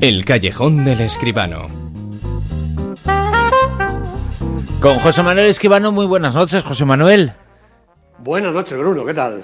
[0.00, 1.68] El callejón del escribano.
[4.80, 7.32] Con José Manuel Escribano, muy buenas noches, José Manuel.
[8.18, 9.40] Buenas noches, Bruno, ¿qué tal?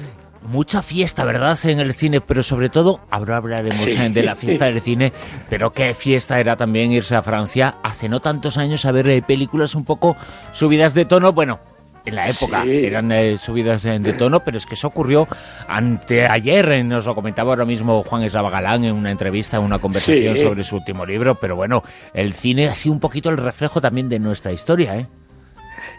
[0.49, 1.59] Mucha fiesta, ¿verdad?
[1.65, 3.97] En el cine, pero sobre todo, ahora hablaremos Sí.
[3.97, 5.13] de la fiesta del cine,
[5.49, 9.23] pero qué fiesta era también irse a Francia hace no tantos años a ver eh,
[9.23, 10.17] películas un poco
[10.53, 11.33] subidas de tono.
[11.33, 11.61] Bueno,
[12.05, 12.85] en la época Sí.
[12.87, 15.29] eran eh, subidas de tono, pero es que eso ocurrió
[15.69, 19.79] anteayer, eh, nos lo comentaba ahora mismo Juan Eslava Galán en una entrevista, en una
[19.79, 20.43] conversación Sí.
[20.43, 21.83] sobre su último libro, pero bueno,
[22.15, 25.07] el cine ha sido un poquito el reflejo también de nuestra historia, ¿eh?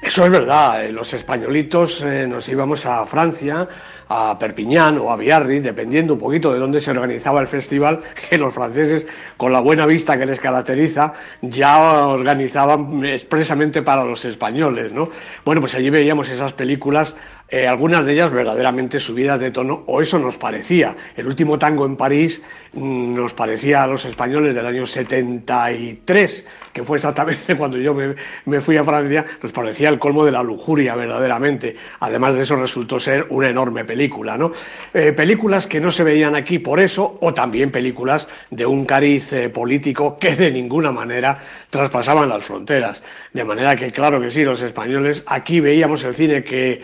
[0.04, 3.66] Eso es verdad, eh, los españolitos eh, nos íbamos a Francia,
[4.10, 8.38] a Perpiñán o a Biarritz, dependiendo un poquito de dónde se organizaba el festival, que
[8.38, 9.08] los franceses,
[9.38, 15.10] con la buena vista que les caracteriza, ya organizaban expresamente para los españoles, ¿no?
[15.46, 17.16] Bueno, pues allí veíamos esas películas,
[17.56, 20.96] eh, algunas de ellas verdaderamente subidas de tono, o eso nos parecía.
[21.16, 22.42] El último tango en París
[22.74, 28.60] mm, nos parecía a los españoles del año 73, que fue exactamente cuando yo me,
[28.60, 31.76] fui a Francia, nos parecía el colmo de la lujuria verdaderamente.
[32.00, 34.52] Además de eso resultó ser una enorme película, ¿no?
[34.92, 39.32] Eh, películas que no se veían aquí por eso, o también películas de un cariz
[39.32, 41.38] eh, político que de ninguna manera
[41.70, 43.04] traspasaban las fronteras.
[43.32, 46.82] De manera que, claro que sí, los españoles aquí veíamos el cine que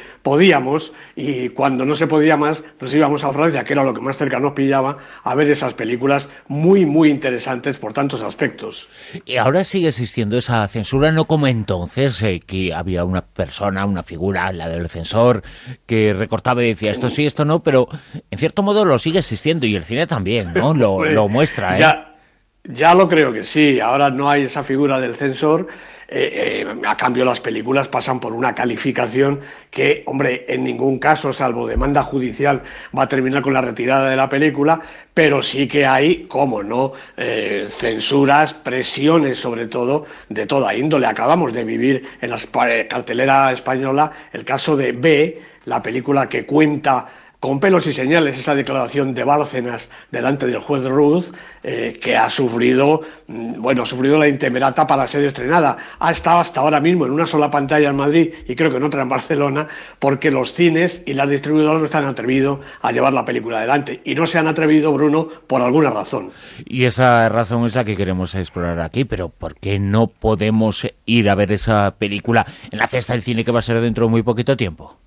[0.59, 4.01] podíamos y cuando no se podía más nos íbamos a Francia, que era lo que
[4.01, 8.89] más cerca nos pillaba, a ver esas películas muy, muy interesantes por tantos aspectos.
[9.25, 14.03] Y ahora sigue existiendo esa censura, no como entonces, eh, que había una persona, una
[14.03, 15.43] figura, la del censor,
[15.85, 17.87] que recortaba y decía esto sí, esto no, pero
[18.29, 20.73] en cierto modo lo sigue existiendo y el cine también, ¿no?
[20.73, 21.79] Lo, lo muestra, ¿eh?
[21.79, 22.15] Ya,
[22.63, 23.79] ya lo creo que sí.
[23.79, 25.67] Ahora no hay esa figura del censor.
[26.11, 31.31] Eh, eh, a cambio, las películas pasan por una calificación que, hombre, en ningún caso,
[31.31, 32.63] salvo demanda judicial,
[32.97, 34.79] va a terminar con la retirada de la película,
[35.13, 41.05] pero sí que hay, como no, eh, censuras, presiones, sobre todo, de toda índole.
[41.07, 46.45] Acabamos de vivir en la espa- cartelera española el caso de B, la película que
[46.45, 47.05] cuenta
[47.39, 51.25] con pelos y señales esa declaración de Bárcenas delante del juez Ruth,
[51.63, 55.77] eh, que ha sufrido, mm, bueno, ha sufrido la intemerata para ser estrenada.
[55.99, 58.83] Ha estado hasta ahora mismo en una sola pantalla en Madrid y creo que en
[58.83, 59.67] otra en Barcelona,
[59.99, 64.01] porque los cines y las distribuidoras no están atrevidos a llevar la película adelante.
[64.03, 66.31] Y no se han atrevido, Bruno, por alguna razón.
[66.65, 71.29] Y esa razón es la que queremos explorar aquí, pero ¿por qué no podemos ir
[71.29, 74.11] a ver esa película en la fiesta del cine que va a ser dentro de
[74.11, 74.97] muy poquito tiempo?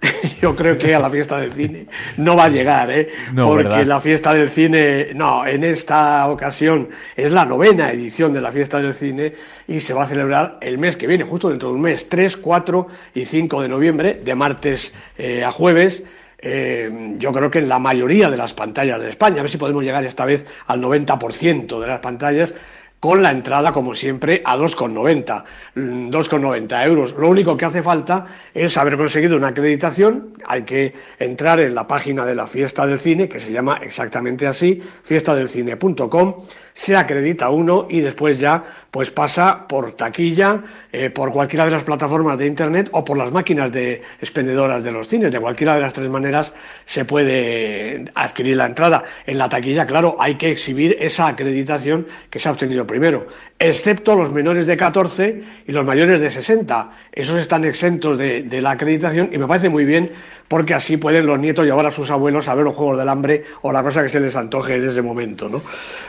[0.40, 3.08] Yo creo que a la fiesta del cine no va a llegar, ¿eh?
[3.32, 3.86] No, Porque ¿verdad?
[3.86, 8.80] la fiesta del cine, no, en esta ocasión es la novena edición de la fiesta
[8.80, 9.34] del cine
[9.68, 12.36] y se va a celebrar el mes que viene, justo dentro de un mes, 3,
[12.36, 16.02] 4 y 5 de noviembre, de martes eh, a jueves.
[16.42, 19.58] Eh, yo creo que en la mayoría de las pantallas de España, a ver si
[19.58, 22.54] podemos llegar esta vez al 90% de las pantallas,
[23.00, 25.44] con la entrada, como siempre, a 2,90.
[25.74, 27.14] mm, 2,90 euros.
[27.14, 30.34] Lo único que hace falta es haber conseguido una acreditación.
[30.46, 34.46] Hay que entrar en la página de la Fiesta del Cine, que se llama exactamente
[34.46, 36.34] así, fiestadelcine.com.
[36.74, 40.62] Se acredita uno y después ya pues pasa por taquilla,
[40.92, 44.90] eh, por cualquiera de las plataformas de Internet o por las máquinas de expendedoras de
[44.90, 45.30] los cines.
[45.30, 46.52] De cualquiera de las tres maneras
[46.84, 49.04] se puede adquirir la entrada.
[49.26, 53.28] En la taquilla, claro, hay que exhibir esa acreditación que se ha obtenido primero,
[53.58, 56.90] excepto los menores de 14 y los mayores de 60.
[57.12, 60.10] Esos están exentos de, de la acreditación y me parece muy bien
[60.50, 63.44] porque así pueden los nietos llevar a sus abuelos a ver los Juegos del Hambre
[63.62, 65.48] o la cosa que se les antoje en ese momento.
[65.48, 65.62] ¿no?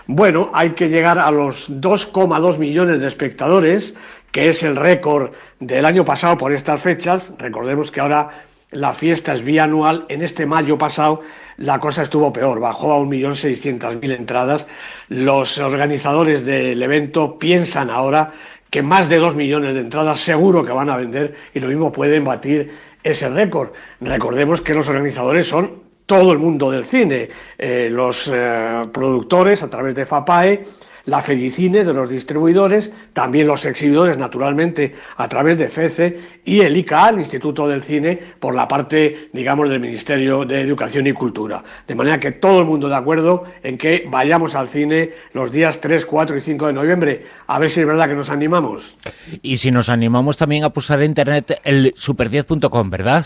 [0.08, 3.94] Bueno, hay que llegar a los 2,2 millones de espectadores,
[4.32, 7.34] que es el récord del año pasado por estas fechas.
[7.38, 8.30] Recordemos que ahora
[8.72, 10.08] la fiesta es bianual.
[10.10, 11.22] En este mayo pasado
[11.58, 14.66] la cosa estuvo peor, bajó a 1.600.000 entradas.
[15.08, 18.32] Los organizadores del evento piensan ahora
[18.72, 21.92] que más de 2 millones de entradas seguro que van a vender y lo mismo
[21.92, 22.72] pueden batir
[23.04, 23.72] ese récord.
[24.00, 29.70] Recordemos que los organizadores son todo el mundo del cine, eh, los eh, productores a
[29.70, 30.64] través de FAPAE,
[31.06, 36.76] la Felicine de los distribuidores, también los exhibidores, naturalmente, a través de FECE y el
[36.78, 41.64] ICA, el Instituto del Cine, por la parte, digamos, del Ministerio de Educación y Cultura.
[41.88, 45.80] De manera que todo el mundo de acuerdo en que vayamos al cine los días
[45.80, 47.26] 3, 4 y 5 de noviembre.
[47.48, 48.96] A ver si es verdad que nos animamos.
[49.42, 53.26] Y si nos animamos también a pulsar en internet el super10.com, ¿verdad?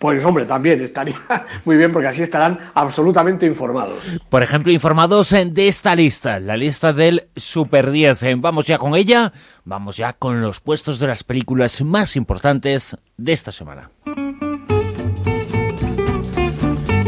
[0.00, 1.14] Pues hombre, también estaría
[1.66, 4.02] muy bien porque así estarán absolutamente informados.
[4.30, 8.22] Por ejemplo, informados eh, de esta lista, la lista del Super 10.
[8.22, 9.30] Eh, Vamos ya con ella,
[9.64, 13.90] vamos ya con los puestos de las películas más importantes de esta semana.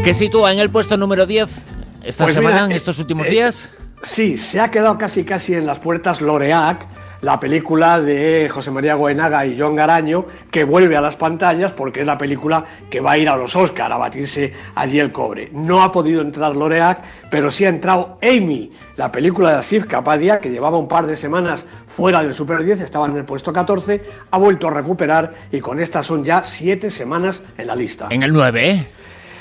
[0.03, 1.63] ¿Qué sitúa en el puesto número 10
[2.03, 3.69] esta Pues semana, mira, en eh, estos últimos eh, días?
[4.03, 6.85] Sí, se ha quedado casi casi en las puertas Loreac,
[7.23, 12.01] la película de José María Goenaga y John Garaño, que vuelve a las pantallas porque
[12.01, 15.49] es la película que va a ir a los Oscar a batirse allí el cobre.
[15.53, 16.99] No ha podido entrar Loreac,
[17.31, 21.15] pero sí ha entrado Amy, la película de Asif Kapadia, que llevaba un par de
[21.15, 25.61] semanas fuera del Super 10, estaba en el puesto 14, ha vuelto a recuperar y
[25.61, 28.07] con esta son ya siete semanas en la lista.
[28.09, 28.87] En el 9, ¿eh?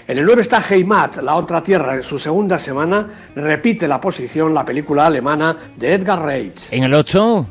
[0.06, 1.94] En el 9 está Heimat, La otra tierra.
[1.94, 6.72] En su segunda semana repite la posición la película alemana de Edgar Reitz.
[6.72, 7.46] En el 8.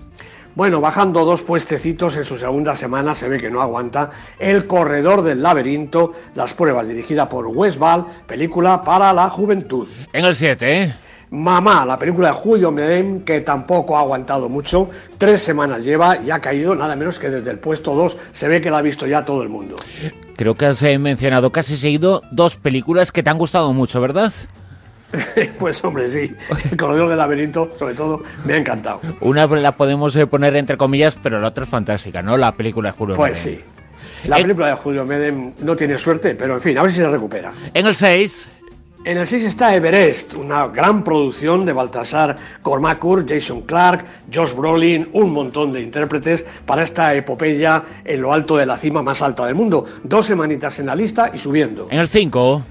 [0.53, 4.09] Bueno, bajando dos puestecitos en su segunda semana, se ve que no aguanta.
[4.37, 9.87] El corredor del laberinto, las pruebas dirigida por Wes Ball, película para la juventud.
[10.11, 10.95] En el 7, ¿eh?
[11.29, 16.29] Mamá, la película de Julio Medem, que tampoco ha aguantado mucho, tres semanas lleva y
[16.29, 19.07] ha caído nada menos que desde el puesto 2, se ve que la ha visto
[19.07, 19.77] ya todo el mundo.
[20.35, 24.33] Creo que has eh, mencionado casi seguido dos películas que te han gustado mucho, ¿verdad?
[25.59, 26.35] pues hombre, sí.
[26.71, 29.01] El corredor del laberinto, sobre todo, me ha encantado.
[29.19, 32.37] Una la podemos eh, poner entre comillas, pero la otra es fantástica, ¿no?
[32.37, 33.59] La película de Julio Pues Medem.
[33.59, 33.65] sí.
[34.27, 37.07] La película de Julio Medem no tiene suerte, pero en fin, a ver si se
[37.07, 37.51] recupera.
[37.73, 38.49] En el 6.
[39.03, 45.09] En el 6 está Everest, una gran producción de Baltasar Cormacur, Jason Clark, Josh Brolin,
[45.13, 49.47] un montón de intérpretes para esta epopeya en lo alto de la cima más alta
[49.47, 49.85] del mundo.
[50.03, 51.87] Dos semanitas en la lista y subiendo.
[51.89, 52.63] En el 5.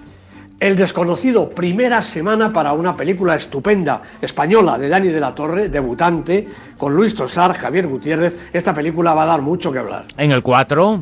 [0.61, 6.47] El desconocido, primera semana para una película estupenda española de Dani de la Torre, debutante,
[6.77, 8.37] con Luis Tosar, Javier Gutiérrez.
[8.53, 10.05] Esta película va a dar mucho que hablar.
[10.19, 11.01] En el 4.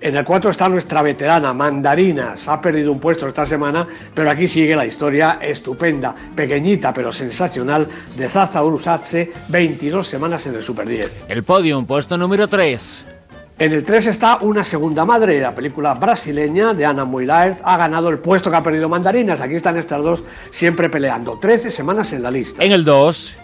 [0.00, 2.48] En el 4 está nuestra veterana, Mandarinas.
[2.48, 7.86] Ha perdido un puesto esta semana, pero aquí sigue la historia estupenda, pequeñita pero sensacional,
[8.16, 11.26] de Zaza Urusatse, 22 semanas en el Super 10.
[11.28, 13.17] El podium, puesto número 3.
[13.58, 17.60] En el 3 está Una segunda madre, la película brasileña de Ana Moulaert.
[17.64, 19.40] Ha ganado el puesto que ha perdido Mandarinas.
[19.40, 20.22] Aquí están estas dos
[20.52, 21.38] siempre peleando.
[21.38, 22.62] 13 semanas en la lista.
[22.62, 23.34] En el 2.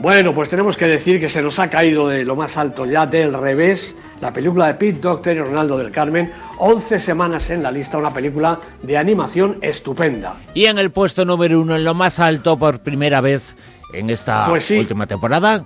[0.00, 3.06] Bueno, pues tenemos que decir que se nos ha caído de lo más alto ya
[3.06, 7.70] del revés la película de Pete Docter y Ronaldo del Carmen, 11 semanas en la
[7.70, 10.36] lista, una película de animación estupenda.
[10.54, 13.56] Y en el puesto número uno, en lo más alto por primera vez
[13.92, 14.78] en esta Pues sí.
[14.78, 15.62] última temporada,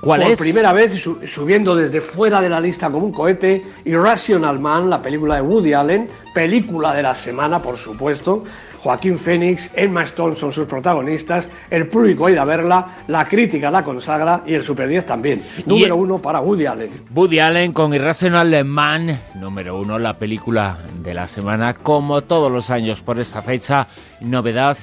[0.00, 0.38] ¿cuál Por es?
[0.38, 5.00] primera vez su- subiendo desde fuera de la lista como un cohete, Irrational Man, la
[5.02, 8.44] película de Woody Allen, película de la semana, por supuesto.
[8.82, 13.70] Joaquín Phoenix, Emma Stone son sus protagonistas, el público ha ido a verla, la crítica
[13.70, 15.42] la consagra y el Super 10 también.
[15.66, 16.90] Número uno para Woody Allen.
[17.14, 22.70] Woody Allen con Irrational Man, número uno, la película de la semana, como todos los
[22.70, 23.86] años por esta fecha,
[24.22, 24.78] novedad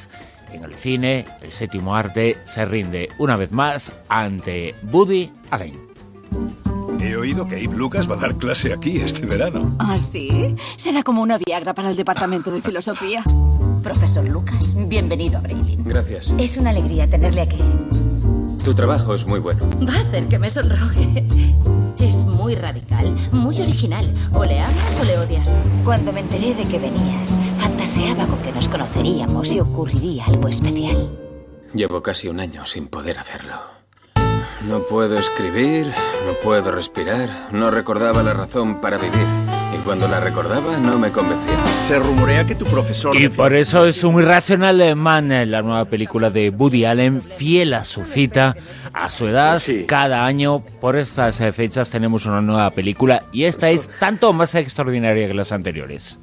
[0.52, 5.88] en el cine, el séptimo arte se rinde una vez más ante Woody Allen.
[7.00, 9.76] He oído que Abe Lucas va a dar clase aquí este verano.
[9.80, 10.56] ¿Ah, sí?
[10.78, 13.24] Será como una Viagra para el departamento de filosofía.
[13.84, 15.84] Profesor Lucas, bienvenido a Braylin.
[15.84, 16.34] Gracias.
[16.38, 17.62] Es una alegría tenerle aquí.
[18.64, 19.70] Tu trabajo es muy bueno.
[19.88, 21.24] Va a hacer que me sonroje.
[22.00, 24.06] Es muy radical, muy original.
[24.34, 25.58] O le amas o le odias.
[25.86, 27.38] Cuando me enteré de que venías,
[27.88, 30.98] fantaseaba con que nos conoceríamos y ocurriría algo especial.
[31.74, 33.56] Llevo casi un año sin poder hacerlo.
[34.68, 35.88] No puedo escribir,
[36.26, 39.26] no puedo respirar, no recordaba la razón para vivir.
[39.74, 41.56] Y cuando la recordaba, no me convencía.
[41.86, 43.16] Se rumorea que tu profesor...
[43.16, 47.74] Y por eso es un Irrational Man, eh, la nueva película de Woody Allen, fiel
[47.74, 48.56] a su cita,
[48.94, 49.60] a su edad.
[49.60, 49.86] Sí.
[49.86, 54.56] Cada año, por estas eh, fechas, tenemos una nueva película y esta es tanto más
[54.56, 56.18] extraordinaria que las anteriores.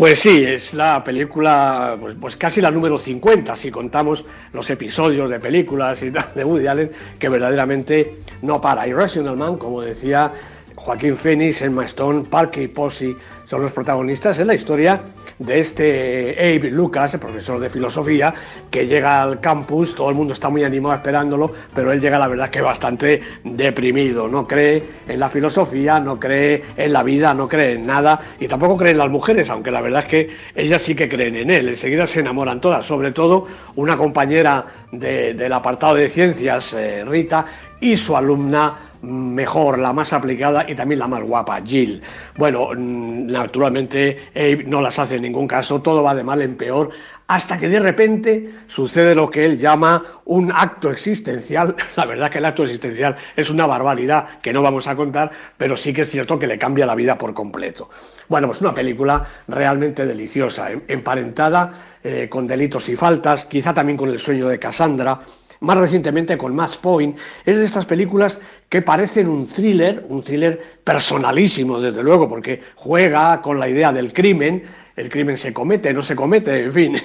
[0.00, 5.28] Pues sí, es la película, pues, pues casi la número 50, si contamos los episodios
[5.28, 8.88] de películas y tal de Woody Allen, que verdaderamente no para.
[8.88, 10.32] Irrational Man, como decía
[10.74, 13.14] Joaquín Phoenix, Emma Stone, Parker y Posey
[13.44, 14.38] son los protagonistas.
[14.38, 15.02] Es la historia
[15.40, 18.32] de este Abe Lucas, el profesor de filosofía,
[18.70, 22.28] que llega al campus, todo el mundo está muy animado esperándolo, pero él llega, la
[22.28, 24.28] verdad, que bastante deprimido.
[24.28, 28.46] No cree en la filosofía, no cree en la vida, no cree en nada y
[28.48, 31.50] tampoco cree en las mujeres, aunque la verdad es que ellas sí que creen en
[31.50, 31.68] él.
[31.70, 37.46] Enseguida se enamoran todas, sobre todo una compañera de- del apartado de ciencias, eh, Rita,
[37.80, 42.02] y su alumna mejor, la más aplicada y también la más guapa, Jill.
[42.36, 46.56] Bueno, mm, naturalmente Abe no las hace en ningún caso, todo va de mal en
[46.56, 46.90] peor,
[47.26, 51.74] hasta que de repente sucede lo que él llama un acto existencial.
[51.96, 55.76] La verdad que el acto existencial es una barbaridad que no vamos a contar, pero
[55.76, 57.88] sí que es cierto que le cambia la vida por completo.
[58.28, 61.72] Bueno, pues una película realmente deliciosa, em- emparentada
[62.02, 65.20] eh, con delitos y faltas, quizá también con el sueño de Cassandra,
[65.60, 68.38] más recientemente con Match Point, es de estas películas
[68.68, 74.12] que parecen un thriller, un thriller personalísimo, desde luego, porque juega con la idea del
[74.12, 74.62] crimen,
[75.00, 76.96] el crimen se comete, no se comete, en fin,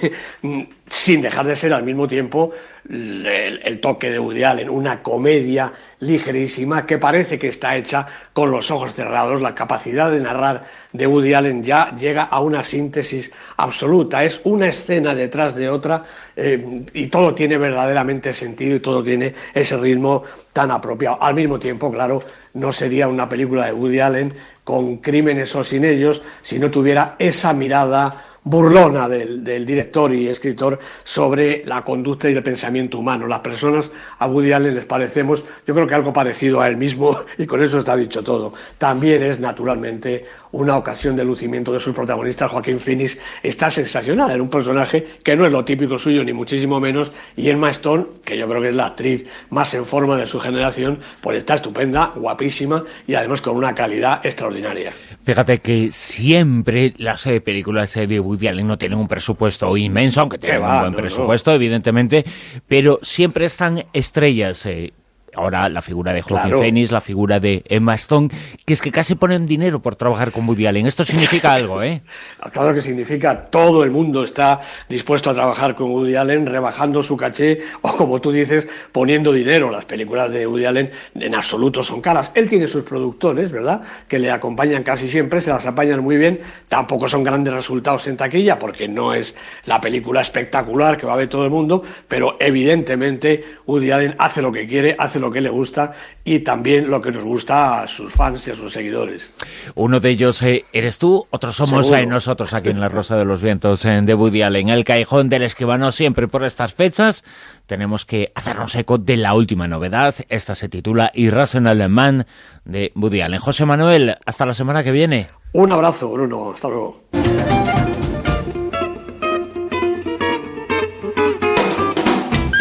[0.90, 2.52] sin dejar de ser al mismo tiempo
[2.88, 8.70] el, toque de Woody Allen, una comedia ligerísima que parece que está hecha con los
[8.70, 9.40] ojos cerrados.
[9.40, 14.22] La capacidad de narrar de Woody Allen ya llega a una síntesis absoluta.
[14.24, 16.04] Es una escena detrás de otra
[16.36, 20.22] eh, y todo tiene verdaderamente sentido y todo tiene ese ritmo
[20.52, 21.20] tan apropiado.
[21.20, 22.22] Al mismo tiempo, claro,
[22.56, 24.34] no sería una película de Woody Allen
[24.64, 30.78] con crímenes o sin ellos si no tuviera esa mirada burlona del, director y escritor
[31.02, 33.26] sobre la conducta y el pensamiento humano.
[33.26, 37.44] Las personas a Woody les parecemos, yo creo que algo parecido a él mismo, y
[37.44, 38.54] con eso está dicho todo.
[38.78, 42.48] También es naturalmente una ocasión de lucimiento de sus protagonistas.
[42.48, 46.78] Joaquín Phoenix está sensacional, era un personaje que no es lo típico suyo, ni muchísimo
[46.78, 50.26] menos, y Emma Stone, que yo creo que es la actriz más en forma de
[50.26, 54.92] su generación, pues está estupenda, guapísima y además con una calidad extraordinaria.
[55.24, 60.74] Fíjate que siempre las películas de Woody No tienen un presupuesto inmenso, aunque tienen va,
[60.74, 61.56] un buen no, presupuesto, no.
[61.56, 62.24] evidentemente,
[62.66, 64.66] pero siempre están estrellas.
[64.66, 64.92] Eh,
[65.36, 66.58] ahora la figura de Joaquin Claro.
[66.60, 68.28] Phoenix, la figura de Emma Stone,
[68.64, 70.86] que es que casi ponen dinero por trabajar con Woody Allen.
[70.86, 72.02] Esto significa algo, ¿eh?
[72.52, 77.16] Claro que significa todo el mundo está dispuesto a trabajar con Woody Allen, rebajando su
[77.16, 79.70] caché o, como tú dices, poniendo dinero.
[79.70, 82.32] Las películas de Woody Allen en absoluto son caras.
[82.34, 83.82] Él tiene sus productores, ¿verdad?
[84.08, 86.40] Que le acompañan casi siempre, se las apañan muy bien.
[86.68, 89.34] Tampoco son grandes resultados en taquilla porque no es
[89.66, 94.40] la película espectacular que va a ver todo el mundo, pero evidentemente Woody Allen hace
[94.42, 95.92] lo que quiere, hace lo que le gusta
[96.24, 99.32] y también lo que nos gusta a sus fans y a sus seguidores.
[99.74, 103.24] Uno de ellos eh, eres tú, otros somos eh, nosotros aquí en La Rosa de
[103.24, 104.68] los Vientos eh, de Woody Allen.
[104.68, 107.24] El callejón del escribano siempre por estas fechas.
[107.66, 110.14] Tenemos que hacernos eco de la última novedad.
[110.28, 112.26] Esta se titula Irrational Man
[112.64, 113.40] de Woody Allen.
[113.40, 115.28] José Manuel, hasta la semana que viene.
[115.52, 116.52] Un abrazo, Bruno.
[116.52, 117.02] Hasta luego.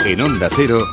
[0.05, 0.77] En Onda Cero,